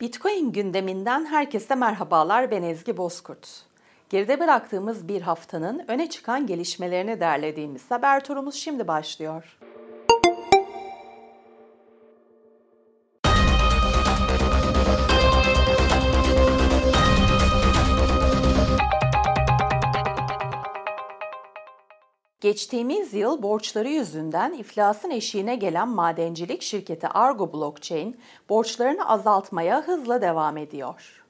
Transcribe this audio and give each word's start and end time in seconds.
Bitcoin 0.00 0.52
gündeminden 0.52 1.26
herkese 1.26 1.74
merhabalar 1.74 2.50
ben 2.50 2.62
Ezgi 2.62 2.96
Bozkurt. 2.96 3.62
Geride 4.10 4.40
bıraktığımız 4.40 5.08
bir 5.08 5.22
haftanın 5.22 5.84
öne 5.88 6.10
çıkan 6.10 6.46
gelişmelerini 6.46 7.20
derlediğimiz 7.20 7.90
haber 7.90 8.24
turumuz 8.24 8.54
şimdi 8.54 8.88
başlıyor. 8.88 9.58
Geçtiğimiz 22.46 23.14
yıl 23.14 23.42
borçları 23.42 23.88
yüzünden 23.88 24.52
iflasın 24.52 25.10
eşiğine 25.10 25.56
gelen 25.56 25.88
madencilik 25.88 26.62
şirketi 26.62 27.08
Argo 27.08 27.52
Blockchain 27.52 28.20
borçlarını 28.48 29.08
azaltmaya 29.08 29.82
hızla 29.82 30.22
devam 30.22 30.56
ediyor. 30.56 31.24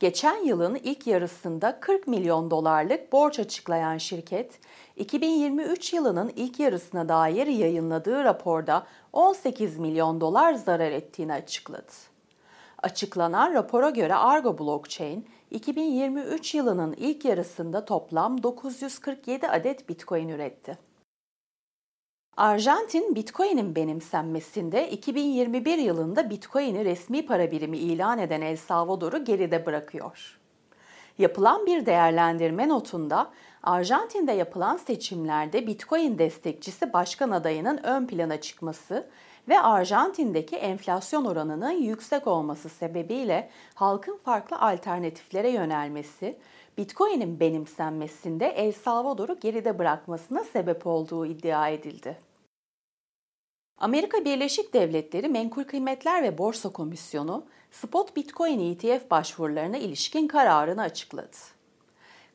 Geçen 0.00 0.44
yılın 0.44 0.74
ilk 0.74 1.06
yarısında 1.06 1.80
40 1.80 2.06
milyon 2.06 2.50
dolarlık 2.50 3.12
borç 3.12 3.38
açıklayan 3.38 3.98
şirket, 3.98 4.58
2023 4.96 5.92
yılının 5.92 6.32
ilk 6.36 6.60
yarısına 6.60 7.08
dair 7.08 7.46
yayınladığı 7.46 8.24
raporda 8.24 8.86
18 9.12 9.78
milyon 9.78 10.20
dolar 10.20 10.54
zarar 10.54 10.90
ettiğini 10.90 11.32
açıkladı. 11.32 11.92
Açıklanan 12.82 13.54
rapora 13.54 13.90
göre 13.90 14.14
Argo 14.14 14.58
Blockchain, 14.58 15.26
2023 15.50 16.54
yılının 16.54 16.92
ilk 16.92 17.24
yarısında 17.24 17.84
toplam 17.84 18.42
947 18.42 19.48
adet 19.48 19.88
Bitcoin 19.88 20.28
üretti. 20.28 20.78
Arjantin 22.36 23.14
Bitcoin'in 23.14 23.76
benimsenmesinde 23.76 24.90
2021 24.90 25.78
yılında 25.78 26.30
Bitcoin'i 26.30 26.84
resmi 26.84 27.26
para 27.26 27.50
birimi 27.50 27.78
ilan 27.78 28.18
eden 28.18 28.40
El 28.40 28.56
Salvador'u 28.56 29.24
geride 29.24 29.66
bırakıyor. 29.66 30.40
Yapılan 31.18 31.66
bir 31.66 31.86
değerlendirme 31.86 32.68
notunda 32.68 33.30
Arjantin'de 33.62 34.32
yapılan 34.32 34.76
seçimlerde 34.76 35.66
Bitcoin 35.66 36.18
destekçisi 36.18 36.92
başkan 36.92 37.30
adayının 37.30 37.80
ön 37.82 38.06
plana 38.06 38.40
çıkması 38.40 39.10
ve 39.50 39.60
Arjantin'deki 39.60 40.56
enflasyon 40.56 41.24
oranının 41.24 41.70
yüksek 41.70 42.26
olması 42.26 42.68
sebebiyle 42.68 43.50
halkın 43.74 44.16
farklı 44.16 44.58
alternatiflere 44.58 45.50
yönelmesi, 45.50 46.38
Bitcoin'in 46.78 47.40
benimsenmesinde 47.40 48.46
El 48.46 48.72
Salvador'u 48.72 49.40
geride 49.40 49.78
bırakmasına 49.78 50.44
sebep 50.44 50.86
olduğu 50.86 51.26
iddia 51.26 51.68
edildi. 51.68 52.16
Amerika 53.78 54.24
Birleşik 54.24 54.74
Devletleri 54.74 55.28
Menkul 55.28 55.64
Kıymetler 55.64 56.22
ve 56.22 56.38
Borsa 56.38 56.72
Komisyonu, 56.72 57.46
spot 57.70 58.16
Bitcoin 58.16 58.72
ETF 58.72 59.10
başvurularına 59.10 59.76
ilişkin 59.76 60.28
kararını 60.28 60.82
açıkladı. 60.82 61.36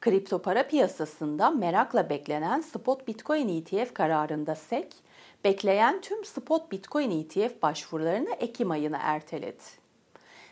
Kripto 0.01 0.41
para 0.41 0.67
piyasasında 0.67 1.49
merakla 1.49 2.09
beklenen 2.09 2.61
spot 2.61 3.07
Bitcoin 3.07 3.47
ETF 3.47 3.93
kararında 3.93 4.55
SEC, 4.55 4.87
bekleyen 5.43 6.01
tüm 6.01 6.25
spot 6.25 6.71
Bitcoin 6.71 7.11
ETF 7.11 7.61
başvurularını 7.61 8.29
Ekim 8.39 8.71
ayına 8.71 8.97
erteledi. 9.01 9.63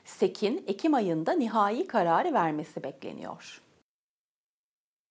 SEC'in 0.05 0.63
Ekim 0.67 0.93
ayında 0.93 1.31
nihai 1.31 1.87
kararı 1.87 2.33
vermesi 2.33 2.83
bekleniyor. 2.83 3.61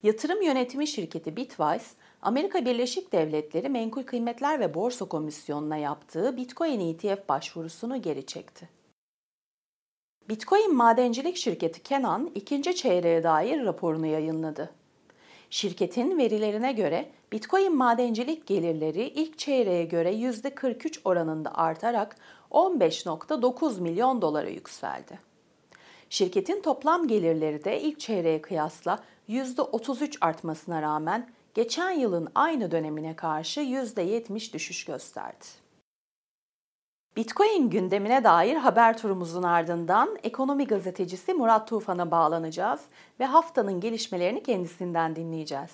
Yatırım 0.03 0.43
yönetimi 0.43 0.87
şirketi 0.87 1.37
Bitwise, 1.37 1.97
Amerika 2.23 2.65
Birleşik 2.65 3.13
Devletleri 3.13 3.69
Menkul 3.69 4.03
Kıymetler 4.03 4.61
ve 4.61 4.75
Borsa 4.75 5.05
Komisyonu'na 5.05 5.77
yaptığı 5.77 6.37
Bitcoin 6.37 6.81
ETF 6.81 7.29
başvurusunu 7.29 8.03
geri 8.03 8.27
çekti. 8.27 8.69
Bitcoin 10.29 10.75
madencilik 10.75 11.37
şirketi 11.37 11.83
Kenan 11.83 12.31
ikinci 12.35 12.77
çeyreğe 12.77 13.23
dair 13.23 13.65
raporunu 13.65 14.07
yayınladı. 14.07 14.71
Şirketin 15.51 16.19
verilerine 16.19 16.73
göre 16.73 17.11
Bitcoin 17.33 17.77
madencilik 17.77 18.47
gelirleri 18.47 19.09
ilk 19.09 19.39
çeyreğe 19.39 19.85
göre 19.85 20.13
%43 20.15 21.01
oranında 21.05 21.55
artarak 21.55 22.17
15.9 22.51 23.81
milyon 23.81 24.23
dolara 24.23 24.49
yükseldi. 24.49 25.19
Şirketin 26.11 26.63
toplam 26.63 27.09
gelirleri 27.09 27.65
de 27.65 27.81
ilk 27.81 28.01
çeyreğe 28.01 28.43
kıyasla 28.43 28.99
%33 29.29 30.17
artmasına 30.21 30.83
rağmen 30.83 31.31
geçen 31.55 31.91
yılın 31.91 32.29
aynı 32.35 32.71
dönemine 32.71 33.17
karşı 33.17 33.61
%70 33.61 34.53
düşüş 34.53 34.85
gösterdi. 34.85 35.62
Bitcoin 37.17 37.71
gündemine 37.71 38.25
dair 38.25 38.57
haber 38.57 38.99
turumuzun 38.99 39.43
ardından 39.43 40.19
ekonomi 40.23 40.67
gazetecisi 40.67 41.35
Murat 41.35 41.69
Tufan'a 41.69 42.11
bağlanacağız 42.11 42.81
ve 43.21 43.25
haftanın 43.25 43.81
gelişmelerini 43.81 44.43
kendisinden 44.43 45.17
dinleyeceğiz. 45.17 45.71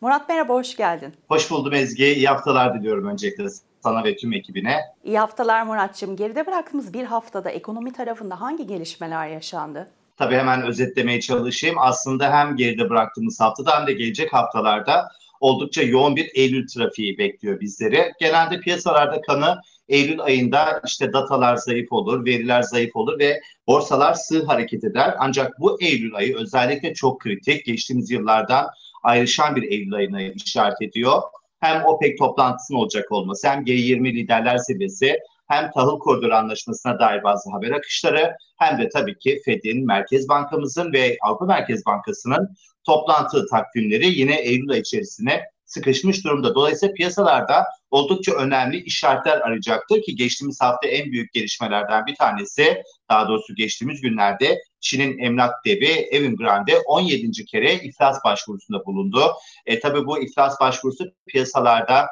Murat 0.00 0.28
merhaba, 0.28 0.54
hoş 0.54 0.76
geldin. 0.76 1.14
Hoş 1.28 1.50
buldum 1.50 1.74
Ezgi. 1.74 2.04
İyi 2.04 2.26
haftalar 2.26 2.74
diliyorum 2.74 3.06
öncelikle 3.06 3.46
sana 3.84 4.04
ve 4.04 4.16
tüm 4.16 4.32
ekibine. 4.32 4.80
İyi 5.04 5.18
haftalar 5.18 5.62
Muratçım. 5.62 6.16
Geride 6.16 6.46
bıraktığımız 6.46 6.94
bir 6.94 7.04
haftada 7.04 7.50
ekonomi 7.50 7.92
tarafında 7.92 8.40
hangi 8.40 8.66
gelişmeler 8.66 9.28
yaşandı? 9.28 9.90
Tabii 10.16 10.34
hemen 10.34 10.62
özetlemeye 10.62 11.20
çalışayım. 11.20 11.76
Aslında 11.78 12.32
hem 12.32 12.56
geride 12.56 12.90
bıraktığımız 12.90 13.40
haftada 13.40 13.80
hem 13.80 13.86
de 13.86 13.92
gelecek 13.92 14.32
haftalarda 14.32 15.08
oldukça 15.40 15.82
yoğun 15.82 16.16
bir 16.16 16.30
Eylül 16.34 16.66
trafiği 16.66 17.18
bekliyor 17.18 17.60
bizleri. 17.60 18.12
Genelde 18.20 18.60
piyasalarda 18.60 19.20
kanı 19.20 19.60
Eylül 19.88 20.20
ayında 20.20 20.82
işte 20.86 21.12
datalar 21.12 21.56
zayıf 21.56 21.92
olur, 21.92 22.24
veriler 22.24 22.62
zayıf 22.62 22.96
olur 22.96 23.18
ve 23.18 23.40
borsalar 23.66 24.14
sığ 24.14 24.46
hareket 24.46 24.84
eder. 24.84 25.14
Ancak 25.18 25.60
bu 25.60 25.82
Eylül 25.82 26.14
ayı 26.14 26.36
özellikle 26.36 26.94
çok 26.94 27.20
kritik. 27.20 27.64
Geçtiğimiz 27.64 28.10
yıllardan 28.10 28.66
ayrışan 29.02 29.56
bir 29.56 29.62
Eylül 29.62 29.94
ayına 29.94 30.22
işaret 30.22 30.82
ediyor. 30.82 31.22
Hem 31.60 31.84
OPEC 31.84 32.16
toplantısının 32.16 32.78
olacak 32.78 33.12
olması 33.12 33.48
hem 33.48 33.64
G20 33.64 34.12
liderler 34.12 34.58
zirvesi 34.58 35.18
hem 35.50 35.70
tahıl 35.70 35.98
koridoru 35.98 36.34
anlaşmasına 36.34 36.98
dair 36.98 37.22
bazı 37.22 37.50
haber 37.50 37.70
akışları 37.70 38.36
hem 38.58 38.78
de 38.78 38.88
tabii 38.88 39.18
ki 39.18 39.40
Fed'in, 39.44 39.86
Merkez 39.86 40.28
Bankamızın 40.28 40.92
ve 40.92 41.16
Avrupa 41.22 41.44
Merkez 41.44 41.86
Bankası'nın 41.86 42.56
toplantı 42.84 43.46
takvimleri 43.46 44.06
yine 44.06 44.40
Eylül 44.40 44.74
içerisine 44.74 45.44
sıkışmış 45.70 46.24
durumda. 46.24 46.54
Dolayısıyla 46.54 46.94
piyasalarda 46.94 47.64
oldukça 47.90 48.32
önemli 48.32 48.76
işaretler 48.82 49.40
arayacaktır 49.40 50.02
ki 50.02 50.16
geçtiğimiz 50.16 50.60
hafta 50.60 50.88
en 50.88 51.12
büyük 51.12 51.32
gelişmelerden 51.32 52.06
bir 52.06 52.14
tanesi 52.16 52.82
daha 53.10 53.28
doğrusu 53.28 53.54
geçtiğimiz 53.54 54.00
günlerde 54.00 54.58
Çin'in 54.80 55.18
emlak 55.18 55.64
devi 55.66 55.86
Evergrande 55.86 56.78
17. 56.86 57.44
kere 57.44 57.74
iflas 57.74 58.24
başvurusunda 58.24 58.86
bulundu. 58.86 59.32
E, 59.66 59.80
tabii 59.80 60.06
bu 60.06 60.22
iflas 60.22 60.60
başvurusu 60.60 61.04
piyasalarda 61.28 62.06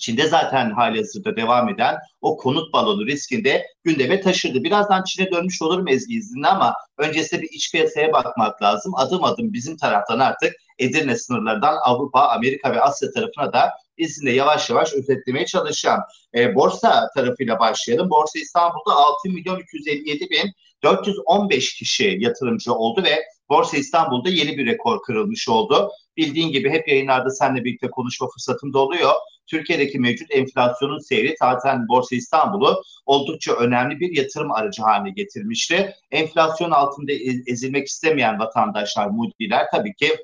Çin'de 0.00 0.26
zaten 0.26 0.70
hali 0.70 0.98
hazırda 0.98 1.36
devam 1.36 1.68
eden 1.68 1.96
o 2.20 2.36
konut 2.36 2.72
balonu 2.72 3.06
riskinde 3.06 3.66
gündeme 3.84 4.20
taşırdı. 4.20 4.64
Birazdan 4.64 5.04
Çin'e 5.04 5.30
dönmüş 5.30 5.62
olurum 5.62 5.88
Ezgi 5.88 6.14
izninde 6.14 6.48
ama 6.48 6.74
öncesinde 6.98 7.42
bir 7.42 7.48
iç 7.52 7.72
piyasaya 7.72 8.12
bakmak 8.12 8.62
lazım. 8.62 8.92
Adım 8.96 9.24
adım 9.24 9.52
bizim 9.52 9.76
taraftan 9.76 10.18
artık 10.18 10.52
Edirne 10.78 11.16
sınırlarından 11.16 11.76
Avrupa, 11.84 12.20
Amerika 12.20 12.72
ve 12.72 12.80
Asya 12.80 13.10
tarafına 13.10 13.52
da 13.52 13.70
izinde 13.96 14.30
yavaş 14.30 14.70
yavaş 14.70 14.94
özetlemeye 14.94 15.46
çalışacağım. 15.46 16.00
E, 16.34 16.54
borsa 16.54 17.08
tarafıyla 17.14 17.58
başlayalım. 17.58 18.10
Borsa 18.10 18.38
İstanbul'da 18.38 18.94
6 18.94 19.28
milyon 19.28 19.60
257 19.60 20.30
bin 20.30 20.52
415 20.82 21.74
kişi 21.74 22.16
yatırımcı 22.20 22.72
oldu 22.72 23.04
ve 23.04 23.24
Borsa 23.48 23.76
İstanbul'da 23.76 24.28
yeni 24.28 24.58
bir 24.58 24.66
rekor 24.66 25.02
kırılmış 25.02 25.48
oldu. 25.48 25.90
Bildiğin 26.16 26.52
gibi 26.52 26.70
hep 26.70 26.88
yayınlarda 26.88 27.30
seninle 27.30 27.64
birlikte 27.64 27.90
konuşma 27.90 28.28
fırsatım 28.28 28.72
da 28.72 28.78
oluyor. 28.78 29.12
Türkiye'deki 29.46 29.98
mevcut 29.98 30.30
enflasyonun 30.30 30.98
seyri 30.98 31.34
zaten 31.38 31.88
Borsa 31.88 32.16
İstanbul'u 32.16 32.82
oldukça 33.06 33.52
önemli 33.52 34.00
bir 34.00 34.16
yatırım 34.16 34.52
aracı 34.52 34.82
haline 34.82 35.10
getirmişti. 35.10 35.94
Enflasyon 36.10 36.70
altında 36.70 37.12
ezilmek 37.46 37.86
istemeyen 37.86 38.38
vatandaşlar, 38.38 39.06
mudiler 39.06 39.66
tabii 39.70 39.94
ki 39.94 40.16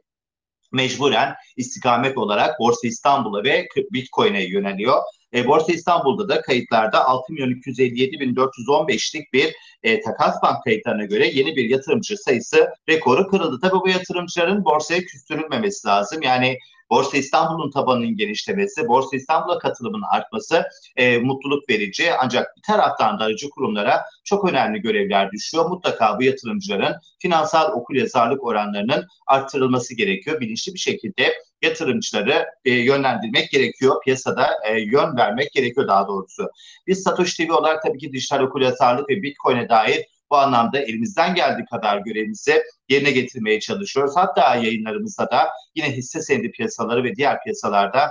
mecburen 0.73 1.35
istikamet 1.57 2.19
olarak 2.19 2.61
Borsa 2.61 2.89
İstanbul'a 2.89 3.45
ve 3.45 3.67
Bitcoin'e 3.93 4.45
yöneliyor. 4.45 5.03
E, 5.35 5.47
Borsa 5.47 5.73
İstanbul'da 5.73 6.29
da 6.29 6.43
kayıtlarda 6.43 7.05
6 7.05 7.33
milyon 7.33 7.51
257 7.51 8.21
bin 8.21 8.35
415'lik 8.35 9.33
bir 9.33 9.55
e, 9.83 10.01
takas 10.01 10.43
bank 10.43 10.65
kayıtlarına 10.65 11.05
göre 11.05 11.27
yeni 11.27 11.57
bir 11.57 11.65
yatırımcı 11.65 12.17
sayısı 12.17 12.69
rekoru 12.89 13.29
kırıldı. 13.29 13.59
Tabii 13.63 13.81
bu 13.81 13.89
yatırımcıların 13.89 14.65
borsaya 14.65 15.01
küstürülmemesi 15.01 15.89
lazım. 15.89 16.23
Yani 16.23 16.59
Borsa 16.93 17.17
İstanbul'un 17.17 17.71
tabanının 17.71 18.17
genişlemesi, 18.17 18.89
Borsa 18.89 19.17
İstanbul'a 19.17 19.59
katılımın 19.59 20.03
artması 20.13 20.65
e, 20.97 21.19
mutluluk 21.19 21.69
verici. 21.71 22.13
Ancak 22.21 22.57
bir 22.57 22.63
taraftan 22.63 23.19
da 23.19 23.25
aracı 23.25 23.51
kurumlara 23.51 24.01
çok 24.25 24.51
önemli 24.51 24.81
görevler 24.81 25.31
düşüyor. 25.31 25.71
Mutlaka 25.71 26.19
bu 26.19 26.23
yatırımcıların 26.23 26.95
finansal 27.19 27.73
okuryazarlık 27.73 28.45
oranlarının 28.45 29.07
arttırılması 29.27 29.97
gerekiyor. 29.97 30.41
Bilinçli 30.41 30.75
bir 30.75 30.79
şekilde 30.79 31.35
yatırımcıları 31.63 32.47
e, 32.65 32.71
yönlendirmek 32.71 33.51
gerekiyor. 33.51 34.03
Piyasada 34.05 34.49
e, 34.69 34.81
yön 34.81 35.17
vermek 35.17 35.53
gerekiyor 35.53 35.89
daha 35.89 36.09
doğrusu. 36.09 36.51
Biz 36.87 37.03
Satoshi 37.03 37.47
TV 37.47 37.53
olarak 37.53 37.83
tabii 37.83 37.99
ki 37.99 38.13
dijital 38.13 38.41
okuryazarlık 38.41 39.09
ve 39.09 39.23
Bitcoin'e 39.23 39.69
dair 39.69 40.07
bu 40.33 40.37
anlamda 40.37 40.79
elimizden 40.79 41.35
geldiği 41.35 41.65
kadar 41.65 41.99
görevimizi 41.99 42.63
yerine 42.89 43.11
getirmeye 43.11 43.61
çalışıyoruz. 43.61 44.17
Hatta 44.17 44.55
yayınlarımızda 44.55 45.31
da 45.31 45.49
yine 45.75 45.93
hisse 45.93 46.21
senedi 46.21 46.51
piyasaları 46.51 47.05
ve 47.05 47.17
diğer 47.17 47.43
piyasalarda 47.43 48.11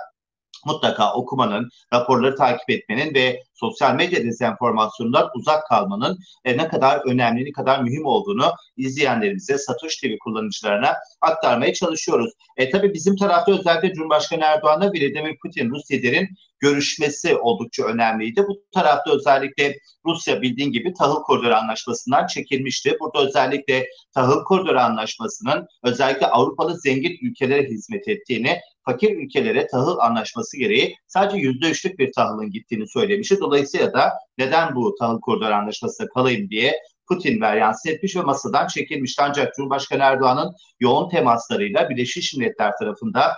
mutlaka 0.65 1.13
okumanın, 1.13 1.69
raporları 1.93 2.35
takip 2.35 2.69
etmenin 2.69 3.13
ve 3.13 3.43
sosyal 3.61 3.95
medya 3.95 4.23
dezenformasyonundan 4.23 5.29
uzak 5.35 5.67
kalmanın 5.67 6.17
e, 6.45 6.57
ne 6.57 6.67
kadar 6.67 7.01
önemli, 7.05 7.45
ne 7.45 7.51
kadar 7.51 7.83
mühim 7.83 8.05
olduğunu 8.05 8.51
izleyenlerimize, 8.77 9.57
Satoshi 9.57 10.01
TV 10.01 10.17
kullanıcılarına 10.23 10.93
aktarmaya 11.21 11.73
çalışıyoruz. 11.73 12.31
E 12.57 12.69
tabi 12.69 12.93
bizim 12.93 13.15
tarafta 13.15 13.51
özellikle 13.59 13.93
Cumhurbaşkanı 13.93 14.43
Erdoğan'la 14.43 14.85
Vladimir 14.85 15.37
Putin, 15.43 15.69
Rus 15.69 15.91
liderin 15.91 16.29
görüşmesi 16.59 17.37
oldukça 17.37 17.83
önemliydi. 17.83 18.43
Bu 18.47 18.63
tarafta 18.73 19.15
özellikle 19.15 19.75
Rusya 20.05 20.41
bildiğin 20.41 20.71
gibi 20.71 20.93
tahıl 20.93 21.21
koridoru 21.21 21.53
anlaşmasından 21.53 22.27
çekilmişti. 22.27 22.97
Burada 22.99 23.27
özellikle 23.27 23.87
tahıl 24.13 24.43
koridoru 24.43 24.79
anlaşmasının 24.79 25.67
özellikle 25.83 26.27
Avrupalı 26.27 26.79
zengin 26.79 27.17
ülkelere 27.21 27.69
hizmet 27.69 28.07
ettiğini, 28.07 28.59
fakir 28.85 29.17
ülkelere 29.17 29.67
tahıl 29.67 29.97
anlaşması 29.97 30.57
gereği 30.57 30.95
sadece 31.07 31.37
yüzde 31.37 31.69
üçlük 31.69 31.99
bir 31.99 32.13
tahılın 32.13 32.51
gittiğini 32.51 32.87
söylemişti. 32.87 33.37
Dolayısıyla 33.51 33.93
da 33.93 34.13
neden 34.37 34.75
bu 34.75 34.95
tahıl 34.99 35.21
koridoru 35.21 35.53
anlaşmasına 35.53 36.07
kalayım 36.07 36.49
diye 36.49 36.79
Putin 37.07 37.41
veryansı 37.41 37.89
etmiş 37.89 38.15
ve 38.15 38.21
masadan 38.21 38.67
çekilmişti. 38.67 39.21
Ancak 39.21 39.55
Cumhurbaşkanı 39.55 40.03
Erdoğan'ın 40.03 40.55
yoğun 40.79 41.09
temaslarıyla 41.09 41.89
Birleşmiş 41.89 42.33
Milletler 42.33 42.71
tarafında 42.79 43.33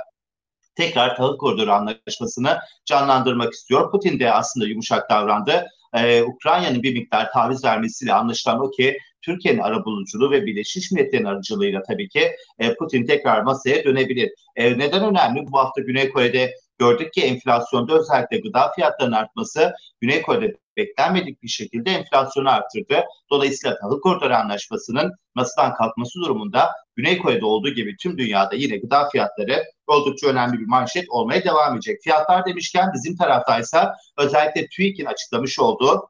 tekrar 0.76 1.16
tahıl 1.16 1.38
koridoru 1.38 1.72
anlaşmasını 1.72 2.58
canlandırmak 2.86 3.54
istiyor. 3.54 3.92
Putin 3.92 4.20
de 4.20 4.32
aslında 4.32 4.68
yumuşak 4.68 5.10
davrandı. 5.10 5.66
Ee, 5.96 6.24
Ukrayna'nın 6.24 6.84
bir 6.84 6.94
miktar 6.94 7.32
taviz 7.32 7.64
vermesiyle 7.64 8.14
anlaşılan 8.14 8.60
o 8.60 8.72
ki 8.72 8.98
Türkiye'nin 9.22 9.60
arabuluculuğu 9.60 10.32
ve 10.32 10.46
Birleşmiş 10.46 10.92
Milletler'in 10.92 11.26
aracılığıyla 11.26 11.82
tabii 11.84 12.10
ki 12.10 12.32
e, 12.60 12.76
Putin 12.76 13.06
tekrar 13.06 13.42
masaya 13.42 13.84
dönebilir. 13.84 14.32
E, 14.56 14.78
neden 14.78 15.04
önemli? 15.04 15.48
Bu 15.52 15.60
hafta 15.60 15.82
Güney 15.82 16.10
Kore'de 16.10 16.54
gördük 16.80 17.14
ki 17.14 17.22
enflasyonda 17.22 18.00
özellikle 18.00 18.38
gıda 18.38 18.72
fiyatlarının 18.76 19.16
artması 19.16 19.74
Güney 20.02 20.22
Kore'de 20.22 20.58
beklenmedik 20.78 21.44
bir 21.44 21.48
şekilde 21.48 21.92
enflasyonu 21.92 22.50
arttırdı. 22.50 23.04
Dolayısıyla 23.32 23.78
tahıl 23.80 24.02
koridoru 24.02 24.34
anlaşmasının 24.34 25.12
masadan 25.36 25.74
kalkması 25.74 26.20
durumunda 26.20 26.70
Güney 26.96 27.18
Kore'de 27.18 27.46
olduğu 27.46 27.70
gibi 27.70 27.96
tüm 27.98 28.18
dünyada 28.18 28.56
yine 28.56 28.78
gıda 28.78 29.10
fiyatları 29.10 29.64
oldukça 29.88 30.28
önemli 30.28 30.60
bir 30.60 30.66
manşet 30.66 31.06
olmaya 31.10 31.44
devam 31.44 31.74
edecek. 31.74 32.02
Fiyatlar 32.04 32.46
demişken 32.46 32.90
bizim 32.94 33.18
taraftaysa 33.18 33.96
özellikle 34.18 34.68
TÜİK'in 34.68 35.06
açıklamış 35.06 35.60
olduğu 35.60 36.10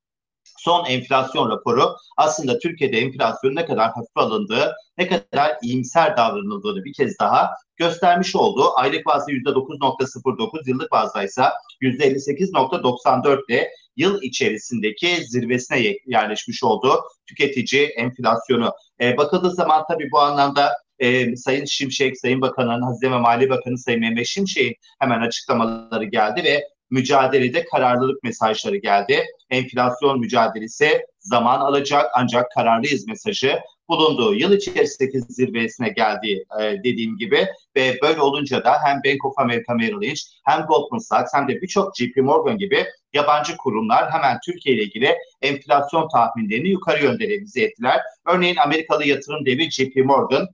son 0.64 0.86
enflasyon 0.86 1.50
raporu 1.50 1.96
aslında 2.18 2.60
Türkiye'de 2.60 2.98
enflasyon 2.98 3.56
ne 3.56 3.66
kadar 3.66 3.92
hafif 3.92 4.18
alındığı, 4.18 4.76
ne 4.98 5.08
kadar 5.08 5.58
iyimser 5.64 6.18
davranıldığını 6.18 6.84
bir 6.84 6.94
kez 6.94 7.20
daha 7.20 7.50
göstermiş 7.78 8.36
oldu. 8.36 8.64
Aylık 8.76 9.06
bazda 9.06 9.32
%9.09, 9.32 10.70
yıllık 10.70 10.92
bazda 10.92 11.24
ise 11.24 11.44
%58.94 11.82 13.40
ile 13.50 13.70
yıl 13.96 14.22
içerisindeki 14.22 15.24
zirvesine 15.26 15.96
yerleşmiş 16.06 16.64
oldu 16.64 17.02
tüketici 17.28 17.86
enflasyonu. 17.86 18.72
E, 19.02 19.18
bakıldığı 19.18 19.52
zaman 19.52 19.84
tabii 19.90 20.12
bu 20.12 20.20
anlamda 20.20 20.72
e, 21.00 21.36
Sayın 21.36 21.66
Şimşek, 21.66 22.20
Sayın 22.20 22.42
Bakan'ın, 22.42 22.82
Hazine 22.82 23.12
ve 23.12 23.18
Maliye 23.18 23.50
Bakanı 23.50 23.78
Sayın 23.78 24.00
Mehmet 24.00 24.28
Şimşek'in 24.28 24.76
hemen 25.00 25.22
açıklamaları 25.22 26.06
geldi 26.06 26.44
ve 26.44 26.68
mücadelede 26.94 27.66
kararlılık 27.66 28.24
mesajları 28.24 28.78
geldi. 28.78 29.26
Enflasyon 29.50 30.20
mücadelesi 30.20 31.06
zaman 31.20 31.60
alacak 31.60 32.12
ancak 32.16 32.52
kararlıyız 32.52 33.08
mesajı 33.08 33.60
bulunduğu 33.90 34.34
yıl 34.34 34.54
içerisindeki 34.54 35.22
zirvesine 35.22 35.90
geldi 35.90 36.46
e, 36.62 36.64
dediğim 36.84 37.18
gibi 37.18 37.48
ve 37.76 37.98
böyle 38.02 38.22
olunca 38.22 38.64
da 38.64 38.74
hem 38.84 39.02
Bank 39.06 39.26
of 39.26 39.34
America 39.38 39.74
Merrill 39.74 40.02
Lynch 40.02 40.22
hem 40.46 40.62
Goldman 40.62 40.98
Sachs 40.98 41.34
hem 41.34 41.48
de 41.48 41.62
birçok 41.62 41.96
JP 41.98 42.18
Morgan 42.18 42.58
gibi 42.58 42.86
yabancı 43.14 43.58
kurumlar 43.58 44.12
hemen 44.12 44.38
Türkiye 44.46 44.76
ile 44.76 44.84
ilgili 44.84 45.18
enflasyon 45.42 46.08
tahminlerini 46.08 46.70
yukarı 46.70 47.04
yönde 47.04 47.28
revize 47.28 47.62
ettiler. 47.62 48.02
Örneğin 48.28 48.56
Amerikalı 48.56 49.06
yatırım 49.06 49.46
devi 49.46 49.72
JP 49.72 50.06
Morgan 50.06 50.48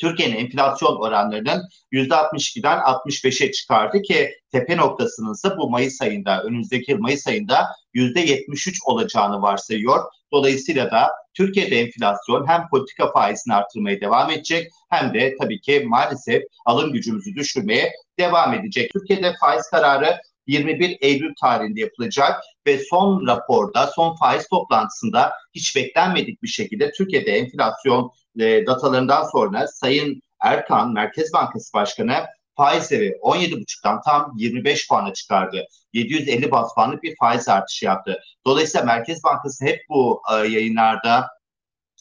Türkiye'nin 0.00 0.36
enflasyon 0.36 0.96
oranlarının 0.96 1.62
%62'den 1.92 2.78
65'e 2.78 3.52
çıkardı 3.52 4.02
ki 4.02 4.30
tepe 4.52 4.76
noktasının 4.76 5.32
ise 5.32 5.48
bu 5.58 5.70
Mayıs 5.70 6.02
ayında, 6.02 6.42
önümüzdeki 6.42 6.92
yıl 6.92 6.98
Mayıs 6.98 7.26
ayında 7.26 7.66
%73 7.94 8.78
olacağını 8.84 9.42
varsayıyor. 9.42 10.04
Dolayısıyla 10.32 10.90
da 10.90 11.10
Türkiye'de 11.34 11.80
enflasyon 11.80 12.48
hem 12.48 12.68
politika 12.68 13.12
faizini 13.12 13.54
artırmaya 13.54 14.00
devam 14.00 14.30
edecek 14.30 14.70
hem 14.90 15.14
de 15.14 15.34
tabii 15.40 15.60
ki 15.60 15.82
maalesef 15.86 16.42
alım 16.66 16.92
gücümüzü 16.92 17.34
düşürmeye 17.34 17.92
devam 18.18 18.54
edecek. 18.54 18.92
Türkiye'de 18.92 19.34
faiz 19.40 19.70
kararı 19.70 20.20
21 20.46 20.96
Eylül 21.00 21.34
tarihinde 21.40 21.80
yapılacak 21.80 22.40
ve 22.66 22.78
son 22.78 23.26
raporda, 23.26 23.86
son 23.86 24.16
faiz 24.16 24.48
toplantısında 24.48 25.32
hiç 25.54 25.76
beklenmedik 25.76 26.42
bir 26.42 26.48
şekilde 26.48 26.90
Türkiye'de 26.90 27.32
enflasyon 27.32 28.10
e, 28.40 28.66
datalarından 28.66 29.24
sonra 29.24 29.66
Sayın 29.66 30.22
Erkan, 30.40 30.92
Merkez 30.92 31.32
Bankası 31.32 31.72
Başkanı 31.74 32.14
faizleri 32.56 33.10
17,5'tan 33.22 34.02
tam 34.04 34.32
25 34.36 34.88
puana 34.88 35.12
çıkardı. 35.12 35.66
750 35.92 36.50
bas 36.50 36.74
puanlık 36.74 37.02
bir 37.02 37.16
faiz 37.20 37.48
artışı 37.48 37.84
yaptı. 37.84 38.20
Dolayısıyla 38.46 38.86
Merkez 38.86 39.24
Bankası 39.24 39.64
hep 39.64 39.80
bu 39.88 40.22
e, 40.32 40.34
yayınlarda 40.34 41.28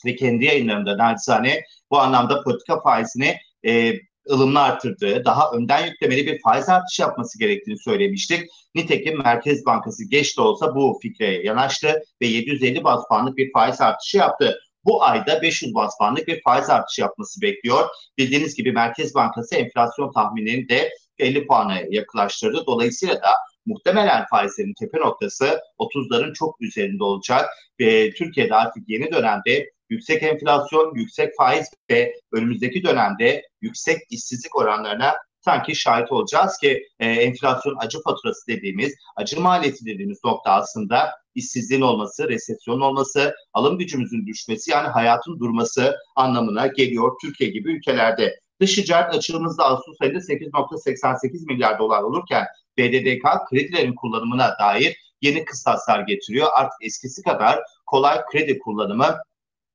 ve 0.06 0.16
kendi 0.16 0.46
yayınlarında 0.46 0.98
naçizane 0.98 1.62
bu 1.92 2.00
anlamda 2.00 2.44
politika 2.44 2.82
faizini 2.82 3.38
e, 3.66 3.94
ılımlı 4.30 4.62
arttırdığı, 4.62 5.26
daha 5.26 5.52
önden 5.52 5.86
yüklemeli 5.86 6.28
bir 6.28 6.42
faiz 6.42 6.70
artışı 6.70 7.02
yapması 7.02 7.40
gerektiğini 7.40 7.78
söylemiştik. 7.80 8.50
Nitekim 8.76 9.24
Merkez 9.24 9.66
Bankası 9.66 10.10
geç 10.10 10.38
de 10.38 10.42
olsa 10.42 10.76
bu 10.76 11.00
fikre 11.02 11.46
yanaştı 11.46 12.04
ve 12.22 12.28
750 12.28 12.84
bas 12.84 13.08
puanlık 13.10 13.38
bir 13.38 13.52
faiz 13.52 13.82
artışı 13.82 14.18
yaptı. 14.18 14.60
Bu 14.86 15.04
ayda 15.04 15.42
500 15.42 15.76
bas 15.76 15.98
puanlık 15.98 16.28
bir 16.28 16.42
faiz 16.42 16.70
artışı 16.70 17.02
yapması 17.02 17.42
bekliyor. 17.42 17.90
Bildiğiniz 18.18 18.56
gibi 18.56 18.72
Merkez 18.72 19.16
Bankası 19.16 19.56
enflasyon 19.56 20.12
tahminini 20.12 20.70
de 20.70 20.90
50 21.20 21.48
puana 21.48 21.80
yaklaştırdı. 21.90 22.64
Dolayısıyla 22.68 23.16
da 23.16 23.30
muhtemelen 23.66 24.26
faizlerin 24.26 24.74
tepe 24.80 25.00
noktası 25.00 25.60
30'ların 25.80 26.34
çok 26.34 26.62
üzerinde 26.62 27.04
olacak 27.04 27.50
ve 27.80 28.14
Türkiye'de 28.14 28.56
artık 28.56 28.90
yeni 28.90 29.12
dönemde 29.12 29.70
yüksek 29.90 30.24
enflasyon, 30.24 30.96
yüksek 30.96 31.30
faiz 31.38 31.70
ve 31.90 32.14
önümüzdeki 32.32 32.84
dönemde 32.84 33.44
yüksek 33.62 33.98
işsizlik 34.10 34.56
oranlarına 34.56 35.14
sanki 35.46 35.76
şahit 35.76 36.12
olacağız 36.12 36.58
ki 36.58 36.88
e, 37.00 37.08
enflasyon 37.08 37.76
acı 37.80 38.02
faturası 38.02 38.48
dediğimiz, 38.48 38.94
acı 39.16 39.42
maliyeti 39.42 39.86
dediğimiz 39.86 40.20
nokta 40.24 40.52
aslında 40.52 41.12
işsizliğin 41.36 41.82
olması, 41.82 42.30
resesyon 42.30 42.82
olması, 42.82 43.36
alım 43.54 43.78
gücümüzün 43.78 44.28
düşmesi 44.28 44.72
yani 44.72 44.88
hayatın 44.88 45.40
durması 45.40 45.96
anlamına 46.16 46.68
geliyor 46.68 47.12
Türkiye 47.22 47.50
gibi 47.50 47.72
ülkelerde. 47.72 48.40
Dış 48.62 48.76
ticaret 48.76 49.16
açığımızda 49.16 49.64
Ağustos 49.64 49.98
ayında 50.02 50.18
8.88 50.18 51.46
milyar 51.46 51.80
dolar 51.80 52.04
olurken 52.04 52.46
BDDK 52.78 53.50
kredilerin 53.50 53.96
kullanımına 53.96 54.56
dair 54.60 54.98
yeni 55.22 55.46
kıstaslar 55.46 56.00
getiriyor. 56.00 56.48
Artık 56.54 56.78
eskisi 56.82 57.22
kadar 57.22 57.60
kolay 57.86 58.22
kredi 58.32 58.60
kullanımı 58.60 59.18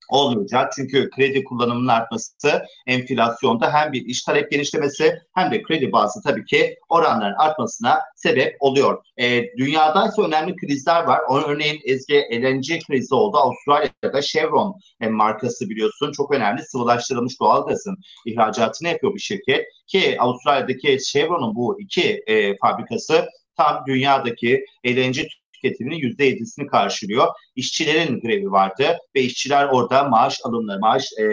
olmayacak. 0.08 0.72
Çünkü 0.76 1.10
kredi 1.10 1.44
kullanımının 1.44 1.88
artması 1.88 2.62
enflasyonda 2.86 3.72
hem 3.72 3.92
bir 3.92 4.06
iş 4.06 4.22
talep 4.22 4.50
genişlemesi 4.50 5.18
hem 5.34 5.50
de 5.50 5.62
kredi 5.62 5.92
bazı 5.92 6.22
tabii 6.22 6.44
ki 6.44 6.76
oranların 6.88 7.34
artmasına 7.38 8.00
sebep 8.16 8.56
oluyor. 8.60 9.02
E, 9.20 9.56
dünyada 9.56 10.06
ise 10.08 10.22
önemli 10.22 10.56
krizler 10.56 11.04
var. 11.04 11.20
Örneğin 11.48 11.80
Ezgi 11.84 12.22
LNG 12.32 12.86
krizi 12.86 13.14
oldu. 13.14 13.36
Avustralya'da 13.36 14.22
Chevron 14.22 14.74
e, 15.00 15.08
markası 15.08 15.70
biliyorsun 15.70 16.12
çok 16.12 16.34
önemli 16.34 16.62
sıvılaştırılmış 16.62 17.40
doğalgazın 17.40 17.96
ihracatını 18.26 18.88
yapıyor 18.88 19.14
bir 19.14 19.20
şirket. 19.20 19.66
Ki 19.86 20.16
Avustralya'daki 20.18 20.98
Chevron'un 21.04 21.54
bu 21.54 21.80
iki 21.80 22.22
e, 22.26 22.56
fabrikası 22.56 23.28
tam 23.56 23.84
dünyadaki 23.86 24.64
LNG 24.86 25.16
tüketiminin 25.62 25.96
yüzde 25.96 26.24
yedisini 26.24 26.66
karşılıyor. 26.66 27.26
İşçilerin 27.56 28.20
grevi 28.20 28.50
vardı 28.50 28.98
ve 29.14 29.20
işçiler 29.20 29.68
orada 29.68 30.04
maaş 30.04 30.38
alımları, 30.44 30.78
maaş 30.80 31.12
e, 31.20 31.24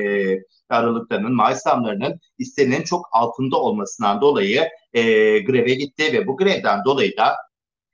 aralıklarının, 0.70 1.36
maaş 1.36 1.58
zamlarının 1.58 2.20
istenenin 2.38 2.84
çok 2.84 3.10
altında 3.12 3.58
olmasından 3.58 4.22
dolayı 4.22 4.70
e, 4.94 5.02
greve 5.40 5.74
gitti 5.74 6.14
ve 6.14 6.28
bu 6.28 6.38
grevden 6.38 6.86
dolayı 6.86 7.18
da 7.18 7.36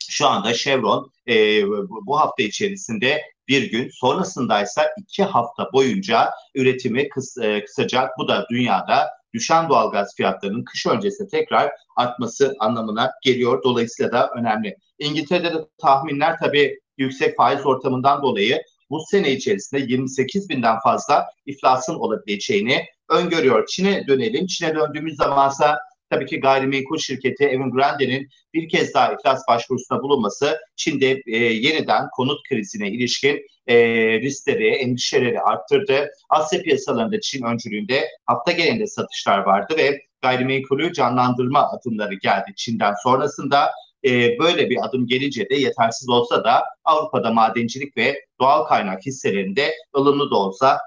şu 0.10 0.28
anda 0.28 0.54
Chevron 0.54 1.12
e, 1.28 1.64
bu 2.08 2.20
hafta 2.20 2.44
içerisinde 2.44 3.22
bir 3.48 3.72
gün 3.72 3.90
sonrasındaysa 3.94 4.90
iki 4.98 5.24
hafta 5.24 5.70
boyunca 5.74 6.30
üretimi 6.56 7.10
kıs, 7.10 7.38
e, 7.38 7.64
kısacak. 7.66 8.10
Bu 8.18 8.28
da 8.28 8.46
dünyada 8.52 9.10
düşen 9.34 9.70
doğalgaz 9.70 10.16
fiyatlarının 10.16 10.64
kış 10.64 10.88
öncesinde 10.88 11.30
tekrar 11.30 11.72
artması 12.02 12.56
anlamına 12.60 13.12
geliyor. 13.24 13.64
Dolayısıyla 13.64 14.12
da 14.12 14.32
önemli. 14.38 14.76
İngiltere'de 15.00 15.54
de 15.54 15.58
tahminler 15.82 16.38
tabii 16.40 16.80
yüksek 16.98 17.38
faiz 17.38 17.66
ortamından 17.66 18.22
dolayı 18.22 18.62
bu 18.90 19.00
sene 19.12 19.32
içerisinde 19.32 19.82
28 19.82 20.50
binden 20.50 20.80
fazla 20.80 21.26
iflasın 21.46 21.96
olabileceğini 21.96 22.86
öngörüyor. 23.10 23.66
Çin'e 23.66 24.08
dönelim. 24.08 24.46
Çin'e 24.46 24.76
döndüğümüz 24.76 25.16
zamansa 25.16 25.80
tabii 26.10 26.26
ki 26.26 26.40
gayrimenkul 26.40 26.98
şirketi 26.98 27.44
Evergrande'nin 27.44 28.30
bir 28.54 28.70
kez 28.70 28.94
daha 28.94 29.14
iflas 29.14 29.42
başvurusunda 29.48 30.04
bulunması 30.04 30.60
Çin'de 30.76 31.22
e, 31.28 31.38
yeniden 31.38 32.08
konut 32.16 32.40
krizine 32.50 32.92
ilişkin 32.92 33.42
e, 33.68 33.76
riskleri, 34.22 34.68
endişeleri 34.68 35.42
arttırdı. 35.42 36.10
Asya 36.30 36.62
piyasalarında 36.62 37.22
Çin 37.22 37.44
öncülüğünde 37.44 38.08
hafta 38.26 38.52
genelinde 38.52 38.88
satışlar 38.88 39.38
vardı 39.40 39.76
ve 39.78 40.02
gayrimenkulü 40.22 40.94
canlandırma 40.94 41.72
adımları 41.72 42.14
geldi 42.14 42.54
Çin'den 42.56 42.94
sonrasında. 43.04 43.72
E, 44.06 44.40
böyle 44.40 44.70
bir 44.70 44.86
adım 44.86 45.08
gelince 45.08 45.50
de 45.50 45.56
yetersiz 45.56 46.10
olsa 46.10 46.44
da 46.44 46.64
Avrupa'da 46.84 47.32
madencilik 47.32 47.98
ve 47.98 48.26
doğal 48.40 48.66
kaynak 48.66 49.06
hisselerinde 49.06 49.74
ılımlı 49.96 50.32
da 50.32 50.36
olsa 50.36 50.80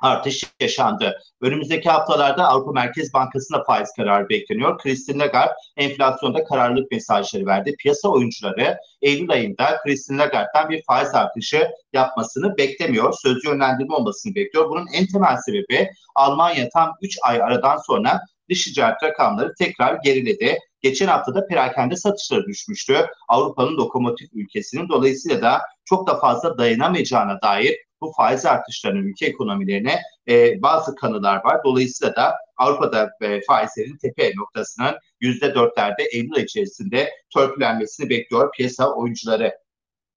artış 0.00 0.44
yaşandı. 0.60 1.18
Önümüzdeki 1.40 1.90
haftalarda 1.90 2.48
Avrupa 2.48 2.72
Merkez 2.72 3.14
Bankası'na 3.14 3.64
faiz 3.64 3.92
kararı 3.96 4.28
bekleniyor. 4.28 4.78
Christine 4.78 5.18
Lagarde 5.18 5.52
enflasyonda 5.76 6.44
kararlılık 6.44 6.90
mesajları 6.90 7.46
verdi. 7.46 7.74
Piyasa 7.78 8.08
oyuncuları 8.08 8.78
Eylül 9.02 9.30
ayında 9.30 9.78
Christine 9.82 10.18
Lagarde'dan 10.18 10.70
bir 10.70 10.82
faiz 10.82 11.14
artışı 11.14 11.70
yapmasını 11.92 12.56
beklemiyor. 12.58 13.14
Sözcü 13.22 13.48
yönlendirme 13.48 13.94
olmasını 13.94 14.34
bekliyor. 14.34 14.70
Bunun 14.70 14.86
en 14.94 15.06
temel 15.06 15.36
sebebi 15.36 15.90
Almanya 16.14 16.68
tam 16.68 16.92
3 17.02 17.18
ay 17.22 17.42
aradan 17.42 17.76
sonra 17.76 18.20
dış 18.50 18.64
ticaret 18.64 19.02
rakamları 19.02 19.54
tekrar 19.58 19.98
geriledi. 20.04 20.58
Geçen 20.80 21.06
hafta 21.06 21.34
da 21.34 21.46
perakende 21.46 21.96
satışları 21.96 22.46
düşmüştü. 22.46 23.06
Avrupa'nın 23.28 23.76
lokomotif 23.76 24.28
ülkesinin 24.34 24.88
dolayısıyla 24.88 25.42
da 25.42 25.60
çok 25.84 26.06
da 26.06 26.18
fazla 26.18 26.58
dayanamayacağına 26.58 27.42
dair 27.42 27.76
bu 28.00 28.12
faiz 28.16 28.46
artışlarının 28.46 29.02
ülke 29.02 29.26
ekonomilerine 29.26 30.00
e, 30.28 30.62
bazı 30.62 30.94
kanılar 30.94 31.44
var. 31.44 31.60
Dolayısıyla 31.64 32.16
da 32.16 32.34
Avrupa'da 32.56 33.10
e, 33.20 33.40
faizlerin 33.46 33.96
tepe 33.96 34.32
noktasının 34.36 34.94
yüzde 35.20 35.54
dörtlerde 35.54 36.02
Eylül 36.12 36.36
içerisinde 36.36 37.10
törpülenmesini 37.34 38.10
bekliyor 38.10 38.52
piyasa 38.52 38.94
oyuncuları. 38.94 39.52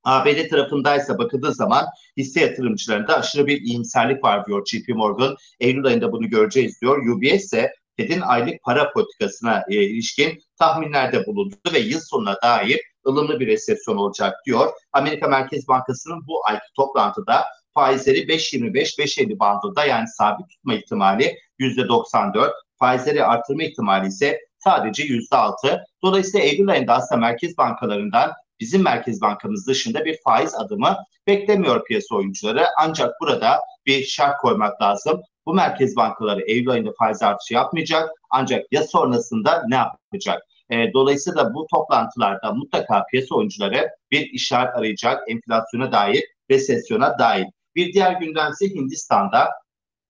ABD 0.03 0.49
tarafındaysa 0.49 1.17
bakıldığı 1.17 1.53
zaman 1.53 1.85
hisse 2.17 2.41
yatırımcılarında 2.41 3.17
aşırı 3.17 3.47
bir 3.47 3.61
iyimserlik 3.61 4.23
var 4.23 4.45
diyor 4.45 4.65
JP 4.65 4.89
Morgan. 4.89 5.35
Eylül 5.59 5.85
ayında 5.85 6.11
bunu 6.11 6.29
göreceğiz 6.29 6.81
diyor. 6.81 7.07
UBS 7.07 7.33
ise 7.33 7.73
Fed'in 7.97 8.21
aylık 8.21 8.63
para 8.63 8.93
politikasına 8.93 9.63
e, 9.69 9.75
ilişkin 9.75 10.39
tahminlerde 10.59 11.25
bulundu 11.25 11.55
ve 11.73 11.79
yıl 11.79 11.99
sonuna 11.99 12.37
dair 12.43 12.81
ılımlı 13.07 13.39
bir 13.39 13.47
resesyon 13.47 13.97
olacak 13.97 14.35
diyor. 14.45 14.73
Amerika 14.93 15.27
Merkez 15.27 15.67
Bankası'nın 15.67 16.27
bu 16.27 16.47
ayki 16.47 16.65
toplantıda 16.75 17.45
faizleri 17.73 18.19
5.25-5.50 18.19 19.39
bandında 19.39 19.85
yani 19.85 20.07
sabit 20.07 20.49
tutma 20.49 20.73
ihtimali 20.73 21.37
%94. 21.59 22.51
Faizleri 22.79 23.25
artırma 23.25 23.63
ihtimali 23.63 24.07
ise 24.07 24.39
sadece 24.57 25.03
%6. 25.03 25.83
Dolayısıyla 26.03 26.45
Eylül 26.45 26.69
ayında 26.69 26.93
aslında 26.93 27.21
merkez 27.21 27.57
bankalarından 27.57 28.31
bizim 28.59 28.83
Merkez 28.83 29.21
Bankamız 29.21 29.67
dışında 29.67 30.05
bir 30.05 30.17
faiz 30.23 30.55
adımı 30.55 30.97
beklemiyor 31.27 31.85
piyasa 31.85 32.15
oyuncuları. 32.15 32.65
Ancak 32.79 33.13
burada 33.21 33.59
bir 33.85 34.03
şart 34.03 34.37
koymak 34.37 34.81
lazım. 34.81 35.21
Bu 35.45 35.53
merkez 35.53 35.95
bankaları 35.95 36.41
Eylül 36.41 36.69
ayında 36.69 36.93
faiz 36.99 37.23
artışı 37.23 37.53
yapmayacak. 37.53 38.09
Ancak 38.29 38.65
ya 38.71 38.83
sonrasında 38.83 39.63
ne 39.67 39.75
yapacak? 39.75 40.43
E, 40.69 40.93
dolayısıyla 40.93 41.53
bu 41.53 41.67
toplantılarda 41.71 42.53
mutlaka 42.53 43.05
piyasa 43.11 43.35
oyuncuları 43.35 43.89
bir 44.11 44.29
işaret 44.31 44.75
arayacak 44.75 45.21
enflasyona 45.29 45.91
dair, 45.91 46.23
resesyona 46.51 47.19
dair. 47.19 47.47
Bir 47.75 47.93
diğer 47.93 48.11
gündem 48.13 48.51
ise 48.51 48.75
Hindistan'da 48.75 49.49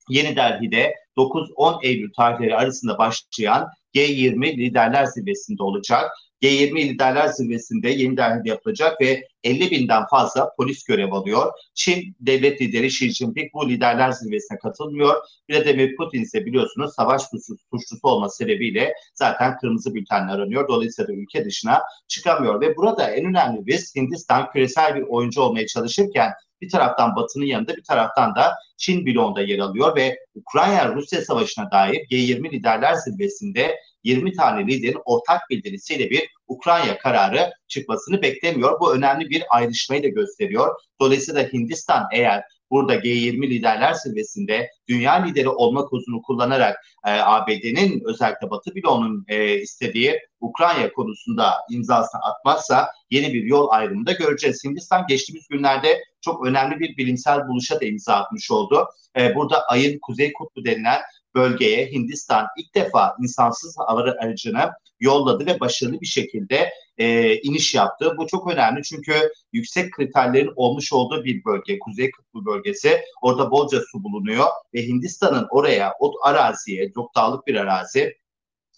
Yeni 0.09 0.35
Delhi'de 0.35 0.95
9-10 1.17 1.85
Eylül 1.85 2.13
tarihleri 2.13 2.55
arasında 2.55 2.97
başlayan 2.97 3.69
G20 3.95 4.57
liderler 4.57 5.05
zirvesinde 5.05 5.63
olacak. 5.63 6.11
G20 6.43 6.89
liderler 6.89 7.27
zirvesinde 7.27 7.89
Yeni 7.89 8.17
Delhi'de 8.17 8.49
yapılacak 8.49 9.01
ve 9.01 9.27
50 9.43 9.71
binden 9.71 10.05
fazla 10.07 10.49
polis 10.57 10.83
görev 10.83 11.11
alıyor. 11.11 11.51
Çin 11.73 12.15
devlet 12.19 12.61
lideri 12.61 12.85
Xi 12.85 13.09
Jinping 13.09 13.53
bu 13.53 13.69
liderler 13.69 14.11
zirvesine 14.11 14.57
katılmıyor. 14.57 15.15
Vladimir 15.49 15.95
Putin 15.95 16.21
ise 16.21 16.45
biliyorsunuz 16.45 16.93
savaş 16.95 17.21
suçlusu 17.21 17.97
olması 18.03 18.37
sebebiyle 18.37 18.93
zaten 19.15 19.57
kırmızı 19.57 19.95
bültenle 19.95 20.31
aranıyor. 20.31 20.67
Dolayısıyla 20.67 21.13
ülke 21.13 21.45
dışına 21.45 21.81
çıkamıyor 22.07 22.61
ve 22.61 22.75
burada 22.75 23.11
en 23.11 23.25
önemli 23.25 23.65
risk 23.65 23.95
Hindistan 23.95 24.51
küresel 24.51 24.95
bir 24.95 25.01
oyuncu 25.01 25.41
olmaya 25.41 25.67
çalışırken 25.67 26.31
bir 26.61 26.69
taraftan 26.69 27.15
Batı'nın 27.15 27.45
yanında 27.45 27.75
bir 27.77 27.83
taraftan 27.83 28.35
da 28.35 28.53
Çin 28.77 29.05
bloğunda 29.05 29.41
yer 29.41 29.59
alıyor 29.59 29.95
ve 29.95 30.17
Ukrayna-Rusya 30.35 31.21
savaşına 31.21 31.71
dair 31.71 31.95
G20 31.95 32.51
liderler 32.51 32.93
zirvesinde 32.93 33.79
20 34.03 34.33
tane 34.33 34.67
liderin 34.67 35.01
ortak 35.05 35.49
bildirisiyle 35.49 36.09
bir 36.09 36.29
Ukrayna 36.47 36.97
kararı 36.97 37.51
çıkmasını 37.67 38.21
beklemiyor. 38.21 38.79
Bu 38.79 38.95
önemli 38.95 39.29
bir 39.29 39.43
ayrışmayı 39.49 40.03
da 40.03 40.07
gösteriyor. 40.07 40.75
Dolayısıyla 41.01 41.43
Hindistan 41.53 42.07
eğer 42.13 42.43
burada 42.71 42.95
G20 42.95 43.49
liderler 43.49 43.93
zirvesinde 43.93 44.69
dünya 44.87 45.13
lideri 45.13 45.49
olma 45.49 45.85
kozunu 45.85 46.21
kullanarak 46.21 46.85
e, 47.05 47.11
ABD'nin 47.11 48.01
özellikle 48.05 48.49
Batı 48.49 48.75
bloğunun 48.75 49.25
e, 49.27 49.55
istediği 49.57 50.19
Ukrayna 50.39 50.91
konusunda 50.91 51.53
imzasını 51.71 52.21
atmazsa 52.21 52.87
yeni 53.09 53.33
bir 53.33 53.43
yol 53.43 53.67
ayrımında 53.69 54.11
göreceğiz. 54.11 54.63
Hindistan 54.65 55.07
geçtiğimiz 55.07 55.47
günlerde 55.47 56.03
çok 56.21 56.47
önemli 56.47 56.79
bir 56.79 56.97
bilimsel 56.97 57.47
buluşa 57.47 57.81
da 57.81 57.85
imza 57.85 58.13
atmış 58.13 58.51
oldu. 58.51 58.87
E, 59.17 59.35
burada 59.35 59.63
ayın 59.67 59.99
Kuzey 59.99 60.33
Kutbu 60.33 60.65
denilen 60.65 61.01
bölgeye 61.35 61.91
Hindistan 61.91 62.47
ilk 62.57 62.75
defa 62.75 63.15
insansız 63.21 63.75
hava 63.77 64.01
aracını 64.01 64.71
yolladı 64.99 65.45
ve 65.45 65.59
başarılı 65.59 66.01
bir 66.01 66.05
şekilde 66.05 66.69
e, 66.97 67.35
iniş 67.35 67.75
yaptı. 67.75 68.13
Bu 68.17 68.27
çok 68.27 68.53
önemli 68.53 68.83
çünkü 68.83 69.13
yüksek 69.53 69.91
kriterlerin 69.91 70.53
olmuş 70.55 70.93
olduğu 70.93 71.23
bir 71.23 71.45
bölge, 71.45 71.79
Kuzey 71.79 72.11
Kutbu 72.11 72.45
bölgesi. 72.45 73.01
Orada 73.21 73.51
bolca 73.51 73.81
su 73.91 74.03
bulunuyor 74.03 74.47
ve 74.73 74.87
Hindistan'ın 74.87 75.47
oraya, 75.49 75.93
o 75.99 76.13
araziye, 76.23 76.91
çok 76.93 77.15
dağlık 77.15 77.47
bir 77.47 77.55
arazi, 77.55 78.17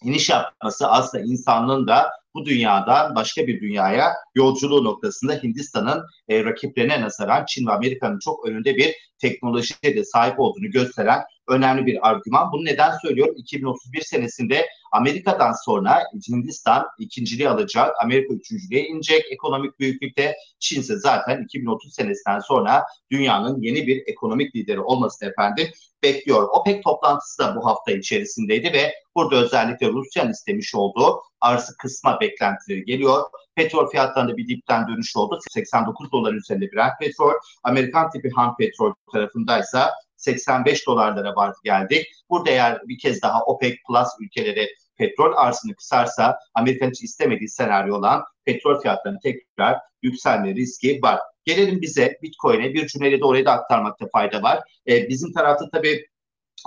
iniş 0.02 0.30
yapması 0.30 0.88
aslında 0.88 1.24
insanlığın 1.24 1.86
da 1.86 2.10
bu 2.36 2.46
dünyadan 2.46 3.14
başka 3.14 3.46
bir 3.46 3.60
dünyaya 3.60 4.12
yolculuğu 4.34 4.84
noktasında 4.84 5.32
Hindistan'ın 5.42 6.04
e, 6.28 6.44
rakiplerine 6.44 7.00
nazaran 7.00 7.44
Çin 7.48 7.66
ve 7.66 7.72
Amerika'nın 7.72 8.18
çok 8.18 8.46
önünde 8.48 8.76
bir 8.76 8.94
teknolojiye 9.18 9.96
de 9.96 10.04
sahip 10.04 10.40
olduğunu 10.40 10.70
gösteren 10.70 11.22
önemli 11.48 11.86
bir 11.86 12.08
argüman. 12.08 12.52
Bunu 12.52 12.64
neden 12.64 12.92
söylüyorum? 13.02 13.34
2031 13.36 14.00
senesinde 14.00 14.66
Amerika'dan 14.92 15.52
sonra 15.64 16.02
Hindistan 16.28 16.86
ikinciliği 16.98 17.48
alacak, 17.48 17.94
Amerika 18.02 18.34
üçüncülüğe 18.34 18.86
inecek 18.86 19.32
ekonomik 19.32 19.80
büyüklükte. 19.80 20.34
Çin 20.60 20.80
ise 20.80 20.96
zaten 20.96 21.44
2030 21.44 21.94
senesinden 21.94 22.38
sonra 22.38 22.84
dünyanın 23.10 23.60
yeni 23.60 23.86
bir 23.86 24.02
ekonomik 24.06 24.56
lideri 24.56 24.80
olmasını 24.80 25.28
efendim 25.28 25.68
bekliyor. 26.02 26.48
OPEC 26.52 26.80
toplantısı 26.80 27.42
da 27.42 27.56
bu 27.56 27.66
hafta 27.66 27.92
içerisindeydi 27.92 28.72
ve 28.72 28.94
burada 29.14 29.36
özellikle 29.36 29.88
Rusya'nın 29.88 30.32
istemiş 30.32 30.74
olduğu 30.74 31.20
arzı 31.46 31.76
kısma 31.76 32.20
beklentileri 32.20 32.84
geliyor. 32.84 33.22
Petrol 33.54 33.90
fiyatlarında 33.90 34.36
bir 34.36 34.48
dipten 34.48 34.88
dönüş 34.88 35.16
oldu. 35.16 35.38
89 35.50 36.12
dolar 36.12 36.34
üzerinde 36.34 36.64
bir 36.72 36.80
petrol. 37.00 37.32
Amerikan 37.64 38.10
tipi 38.10 38.30
ham 38.30 38.56
petrol 38.56 38.94
tarafındaysa 39.12 39.90
85 40.16 40.86
dolarlara 40.86 41.36
vardı 41.36 41.58
geldik. 41.64 42.06
Burada 42.30 42.50
eğer 42.50 42.80
bir 42.88 42.98
kez 42.98 43.22
daha 43.22 43.42
OPEC 43.42 43.76
Plus 43.88 44.08
ülkeleri 44.20 44.68
petrol 44.98 45.32
arzını 45.36 45.74
kısarsa 45.74 46.38
Amerika'nın 46.54 46.90
hiç 46.90 47.02
istemediği 47.02 47.48
senaryo 47.48 47.96
olan 47.96 48.24
petrol 48.44 48.80
fiyatlarının 48.80 49.20
tekrar 49.22 49.78
yükselme 50.02 50.54
riski 50.54 51.00
var. 51.02 51.20
Gelelim 51.44 51.80
bize 51.82 52.18
Bitcoin'e 52.22 52.74
bir 52.74 52.86
cümleyle 52.86 53.20
de 53.20 53.24
oraya 53.24 53.44
da 53.44 53.52
aktarmakta 53.52 54.06
fayda 54.12 54.42
var. 54.42 54.60
Ee, 54.88 55.08
bizim 55.08 55.32
tarafta 55.32 55.70
tabii 55.72 56.06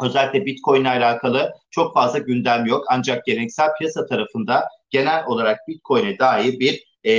özellikle 0.03 0.46
Bitcoin 0.46 0.81
ile 0.81 0.89
alakalı 0.89 1.53
çok 1.72 1.93
fazla 1.93 2.19
gündem 2.19 2.65
yok. 2.65 2.86
Ancak 2.89 3.25
geleneksel 3.25 3.69
piyasa 3.77 4.05
tarafında 4.05 4.67
genel 4.89 5.25
olarak 5.25 5.67
Bitcoin'e 5.67 6.19
dair 6.19 6.60
bir 6.60 6.89
e, 7.05 7.13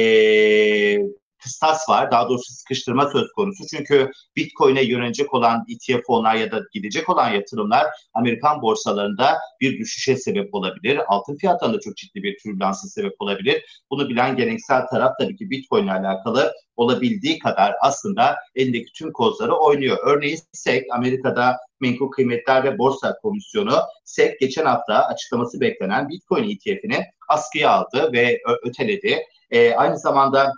kıstas 1.43 1.89
var. 1.89 2.11
Daha 2.11 2.29
doğrusu 2.29 2.53
sıkıştırma 2.53 3.11
söz 3.11 3.33
konusu. 3.33 3.65
Çünkü 3.71 4.11
Bitcoin'e 4.37 4.83
yönelecek 4.83 5.35
olan 5.35 5.65
ETF 5.69 6.07
fonlar 6.07 6.35
ya 6.35 6.51
da 6.51 6.61
gidecek 6.73 7.09
olan 7.09 7.31
yatırımlar 7.31 7.87
Amerikan 8.15 8.63
borsalarında 8.63 9.39
bir 9.61 9.79
düşüşe 9.79 10.17
sebep 10.17 10.55
olabilir. 10.55 11.01
Altın 11.09 11.37
fiyatlarında 11.37 11.81
çok 11.81 11.97
ciddi 11.97 12.23
bir 12.23 12.39
türbülansa 12.43 12.89
sebep 12.89 13.15
olabilir. 13.19 13.65
Bunu 13.91 14.09
bilen 14.09 14.37
geleneksel 14.37 14.87
taraf 14.87 15.13
tabii 15.21 15.37
ki 15.37 15.51
Bitcoin 15.51 15.85
ile 15.85 15.93
alakalı 15.93 16.53
olabildiği 16.77 17.39
kadar 17.39 17.75
aslında 17.81 18.37
elindeki 18.55 18.93
tüm 18.93 19.13
kozları 19.13 19.55
oynuyor. 19.55 19.99
Örneğin 20.05 20.39
SEC 20.53 20.87
Amerika'da 20.93 21.57
Menkul 21.81 22.11
Kıymetler 22.11 22.65
ve 22.65 22.79
Borsa 22.79 23.17
Komisyonu 23.23 23.79
SEC 24.05 24.37
geçen 24.41 24.65
hafta 24.65 25.07
açıklaması 25.07 25.61
beklenen 25.61 26.09
Bitcoin 26.09 26.51
ETF'ini 26.51 27.05
askıya 27.29 27.71
aldı 27.71 28.11
ve 28.13 28.41
öteledi. 28.63 29.19
E, 29.51 29.75
aynı 29.75 29.99
zamanda 29.99 30.53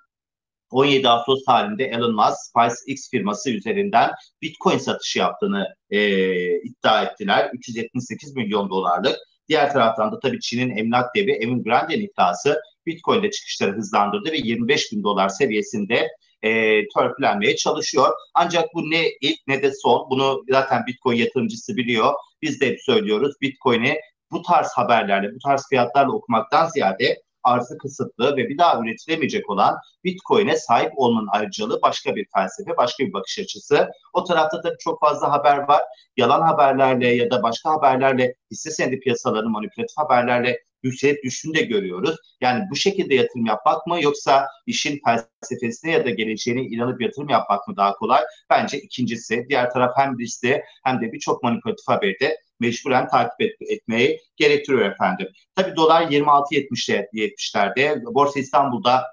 17 0.73 1.09
Ağustos 1.09 1.45
tarihinde 1.45 1.85
Elon 1.85 2.15
Musk 2.15 2.37
SpaceX 2.39 3.11
firması 3.11 3.51
üzerinden 3.51 4.11
Bitcoin 4.43 4.79
satışı 4.79 5.19
yaptığını 5.19 5.67
e, 5.91 6.01
iddia 6.63 7.03
ettiler. 7.03 7.51
378 7.53 8.37
milyon 8.37 8.71
dolarlık. 8.71 9.17
Diğer 9.49 9.73
taraftan 9.73 10.13
da 10.13 10.19
tabii 10.19 10.41
Çin'in 10.41 10.77
emlak 10.77 11.17
devi 11.17 11.33
Evergrande'nin 11.33 12.05
iddiası 12.05 12.61
Bitcoin'de 12.87 13.31
çıkışları 13.31 13.73
hızlandırdı 13.73 14.33
ve 14.33 14.37
25 14.37 14.93
bin 14.93 15.03
dolar 15.05 15.29
seviyesinde 15.29 16.09
e, 16.43 16.83
törpülenmeye 16.89 17.57
çalışıyor. 17.57 18.09
Ancak 18.35 18.75
bu 18.75 18.91
ne 18.91 19.09
ilk 19.21 19.39
ne 19.47 19.63
de 19.63 19.73
son. 19.83 20.11
Bunu 20.11 20.45
zaten 20.49 20.87
Bitcoin 20.87 21.17
yatırımcısı 21.17 21.77
biliyor. 21.77 22.15
Biz 22.43 22.61
de 22.61 22.67
hep 22.67 22.83
söylüyoruz. 22.83 23.35
Bitcoin'i 23.41 24.01
bu 24.31 24.43
tarz 24.43 24.69
haberlerle, 24.75 25.35
bu 25.35 25.39
tarz 25.39 25.69
fiyatlarla 25.69 26.13
okumaktan 26.13 26.69
ziyade 26.69 27.23
arzı 27.45 27.79
kısıtlı 27.79 28.37
ve 28.37 28.49
bir 28.49 28.59
daha 28.59 28.81
üretilemeyecek 28.81 29.51
olan 29.51 29.77
Bitcoin'e 30.05 30.57
sahip 30.57 30.93
olmanın 30.97 31.29
ayrıcalığı 31.33 31.83
başka 31.83 32.17
bir 32.17 32.27
felsefe, 32.35 32.77
başka 32.77 33.05
bir 33.05 33.13
bakış 33.13 33.39
açısı. 33.39 33.89
O 34.13 34.25
tarafta 34.25 34.63
da 34.63 34.77
çok 34.79 35.01
fazla 35.01 35.33
haber 35.33 35.59
var. 35.59 35.83
Yalan 36.17 36.41
haberlerle 36.41 37.09
ya 37.09 37.31
da 37.31 37.43
başka 37.43 37.71
haberlerle 37.71 38.35
hisse 38.51 38.71
senedi 38.71 39.01
piyasalarının 39.01 39.53
manipülatif 39.53 39.97
haberlerle 39.97 40.59
yükselip 40.83 41.25
düştüğünü 41.25 41.55
de 41.55 41.63
görüyoruz. 41.63 42.17
Yani 42.41 42.65
bu 42.71 42.77
şekilde 42.77 43.15
yatırım 43.15 43.47
yapmak 43.47 43.87
mı 43.87 44.03
yoksa 44.03 44.49
işin 44.67 45.01
felsefesine 45.05 45.91
ya 45.91 46.05
da 46.05 46.11
geleceğine 46.11 46.63
inanıp 46.63 47.01
yatırım 47.01 47.29
yapmak 47.29 47.69
mı 47.69 47.77
daha 47.77 47.93
kolay? 47.93 48.23
Bence 48.51 48.79
ikincisi. 48.79 49.47
Diğer 49.49 49.71
taraf 49.71 49.93
hem 49.97 50.19
riskli 50.19 50.63
hem 50.85 51.01
de 51.01 51.13
birçok 51.13 51.43
manipülatif 51.43 51.89
haberde 51.89 52.37
mecburen 52.63 53.09
takip 53.09 53.41
et, 53.41 53.57
etmeyi 53.61 54.21
gerektiriyor 54.37 54.91
efendim. 54.91 55.29
Tabii 55.55 55.77
dolar 55.77 56.03
26.70'lerde, 56.03 58.15
Borsa 58.15 58.41
İstanbul'da 58.41 59.05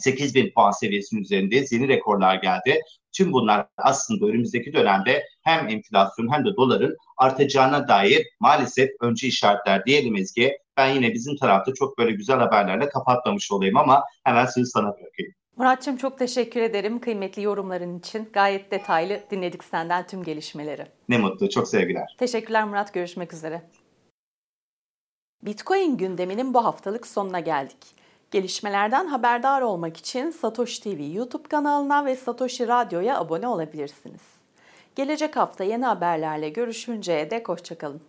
8 0.00 0.34
bin 0.34 0.52
puan 0.54 0.70
seviyesinin 0.70 1.22
üzerinde 1.22 1.64
yeni 1.70 1.88
rekorlar 1.88 2.34
geldi. 2.34 2.80
Tüm 3.12 3.32
bunlar 3.32 3.66
aslında 3.76 4.26
önümüzdeki 4.26 4.72
dönemde 4.72 5.24
hem 5.44 5.68
enflasyon 5.68 6.32
hem 6.32 6.44
de 6.44 6.56
doların 6.56 6.96
artacağına 7.16 7.88
dair 7.88 8.26
maalesef 8.40 8.90
önce 9.00 9.26
işaretler 9.26 9.86
diyelim 9.86 10.16
Ezgi. 10.16 10.58
Ben 10.76 10.94
yine 10.94 11.14
bizim 11.14 11.36
tarafta 11.36 11.74
çok 11.74 11.98
böyle 11.98 12.12
güzel 12.12 12.38
haberlerle 12.38 12.88
kapatmamış 12.88 13.52
olayım 13.52 13.76
ama 13.76 14.04
hemen 14.24 14.46
sözü 14.46 14.66
sana 14.66 14.86
bırakayım. 14.86 15.37
Muratçım 15.58 15.96
çok 15.96 16.18
teşekkür 16.18 16.60
ederim 16.60 17.00
kıymetli 17.00 17.42
yorumların 17.42 17.98
için. 17.98 18.28
Gayet 18.32 18.70
detaylı 18.70 19.20
dinledik 19.30 19.64
senden 19.64 20.06
tüm 20.06 20.22
gelişmeleri. 20.24 20.86
Ne 21.08 21.18
mutlu, 21.18 21.50
çok 21.50 21.68
sevgiler. 21.68 22.16
Teşekkürler 22.18 22.64
Murat, 22.64 22.94
görüşmek 22.94 23.32
üzere. 23.32 23.62
Bitcoin 25.42 25.96
gündeminin 25.96 26.54
bu 26.54 26.64
haftalık 26.64 27.06
sonuna 27.06 27.40
geldik. 27.40 27.86
Gelişmelerden 28.30 29.06
haberdar 29.06 29.62
olmak 29.62 29.96
için 29.96 30.30
Satoshi 30.30 30.82
TV 30.82 31.16
YouTube 31.16 31.48
kanalına 31.48 32.04
ve 32.04 32.16
Satoshi 32.16 32.68
Radyo'ya 32.68 33.18
abone 33.18 33.48
olabilirsiniz. 33.48 34.22
Gelecek 34.96 35.36
hafta 35.36 35.64
yeni 35.64 35.84
haberlerle 35.84 36.48
görüşünceye 36.48 37.30
dek 37.30 37.48
hoşçakalın. 37.48 38.00